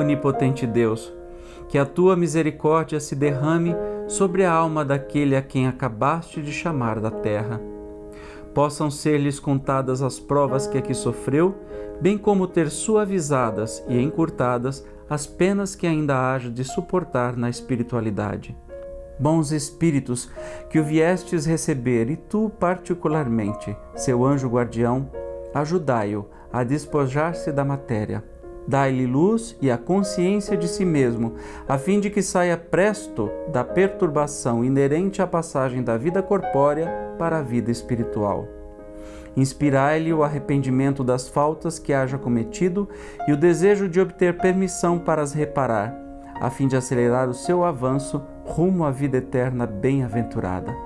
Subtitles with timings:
[0.00, 1.12] onipotente Deus,
[1.68, 3.74] que a tua misericórdia se derrame
[4.06, 7.60] sobre a alma daquele a quem acabaste de chamar da terra.
[8.54, 11.54] Possam ser-lhes contadas as provas que aqui sofreu,
[12.00, 18.56] bem como ter suavizadas e encurtadas as penas que ainda haja de suportar na espiritualidade.
[19.18, 20.30] Bons espíritos,
[20.70, 25.10] que o viestes receber, e tu, particularmente, seu anjo guardião,
[25.52, 28.22] ajudai-o a despojar-se da matéria.
[28.68, 31.36] Dai-lhe luz e a consciência de si mesmo,
[31.66, 37.38] a fim de que saia presto da perturbação inerente à passagem da vida corpórea para
[37.38, 38.46] a vida espiritual.
[39.34, 42.86] Inspirai-lhe o arrependimento das faltas que haja cometido
[43.26, 45.96] e o desejo de obter permissão para as reparar,
[46.38, 50.76] a fim de acelerar o seu avanço rumo à vida eterna bem-aventurada.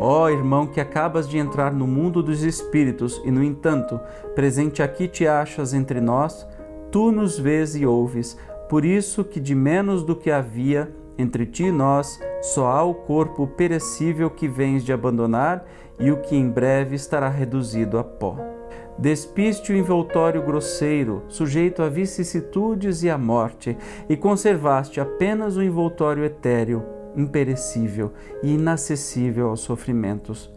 [0.00, 4.00] Ó oh, irmão que acabas de entrar no mundo dos espíritos e, no entanto,
[4.34, 6.44] presente aqui te achas entre nós,
[6.92, 11.64] tu nos vês e ouves, por isso que de menos do que havia entre ti
[11.64, 15.64] e nós, só há o corpo perecível que vens de abandonar
[15.98, 18.36] e o que em breve estará reduzido a pó.
[18.98, 23.76] Despiste o envoltório grosseiro, sujeito a vicissitudes e à morte,
[24.08, 26.84] e conservaste apenas o envoltório etéreo,
[27.16, 28.12] imperecível
[28.42, 30.50] e inacessível aos sofrimentos.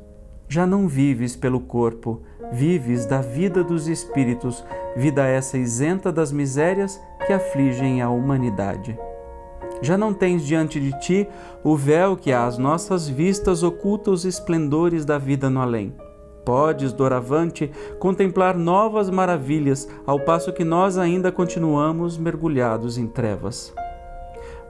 [0.48, 4.64] Já não vives pelo corpo, vives da vida dos espíritos,
[4.96, 8.98] vida essa isenta das misérias que afligem a humanidade.
[9.82, 11.28] Já não tens diante de ti
[11.64, 15.94] o véu que às nossas vistas oculta os esplendores da vida no além.
[16.46, 23.74] Podes, doravante, contemplar novas maravilhas, ao passo que nós ainda continuamos mergulhados em trevas.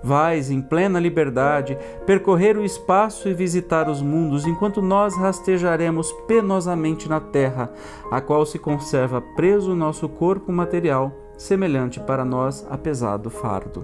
[0.06, 1.76] Vais, em plena liberdade,
[2.06, 7.74] percorrer o espaço e visitar os mundos, enquanto nós rastejaremos penosamente na terra,
[8.12, 13.84] a qual se conserva preso o nosso corpo material, semelhante para nós a pesado fardo.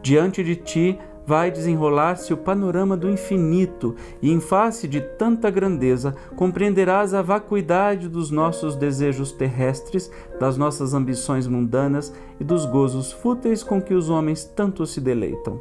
[0.00, 0.96] Diante de ti
[1.28, 8.08] vai desenrolar-se o panorama do infinito, e em face de tanta grandeza compreenderás a vacuidade
[8.08, 14.08] dos nossos desejos terrestres, das nossas ambições mundanas e dos gozos fúteis com que os
[14.08, 15.60] homens tanto se deleitam.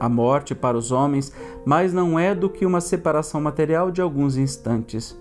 [0.00, 1.32] A morte para os homens
[1.64, 5.16] mais não é do que uma separação material de alguns instantes.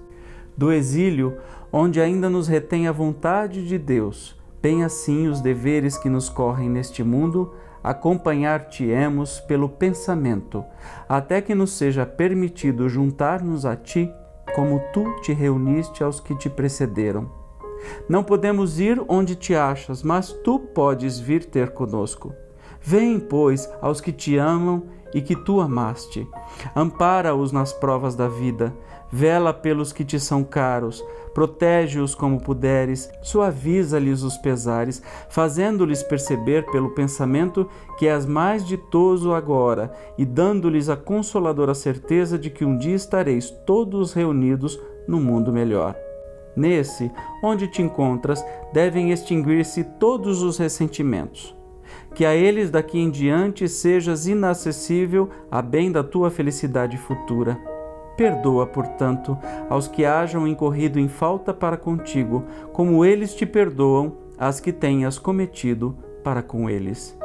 [0.58, 1.38] Do exílio,
[1.72, 6.72] onde ainda nos retém a vontade de Deus, bem assim os deveres que nos correm
[6.72, 7.54] neste mundo,
[7.86, 10.66] acompanhar-te-emos pelo pensamento,
[11.08, 14.12] até que nos seja permitido juntar-nos a ti,
[14.56, 17.30] como tu te reuniste aos que te precederam.
[18.10, 22.34] Não podemos ir onde te achas, mas tu podes vir ter conosco.
[22.88, 26.28] Vem, pois, aos que te amam e que tu amaste.
[26.76, 28.72] Ampara-os nas provas da vida,
[29.12, 31.04] vela pelos que te são caros,
[31.34, 39.92] protege-os como puderes, suaviza-lhes os pesares, fazendo-lhes perceber pelo pensamento que és mais ditoso agora
[40.16, 45.96] e dando-lhes a consoladora certeza de que um dia estareis todos reunidos no mundo melhor.
[46.56, 51.56] Nesse, onde te encontras, devem extinguir-se todos os ressentimentos
[52.14, 57.58] que a eles daqui em diante sejas inacessível a bem da tua felicidade futura.
[58.18, 59.38] Perdoa, portanto,
[59.70, 65.20] aos que hajam incorrido em falta para contigo, como eles te perdoam as que tenhas
[65.20, 67.18] cometido para com eles.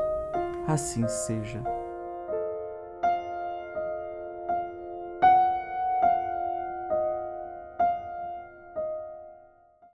[0.67, 1.80] Assim seja.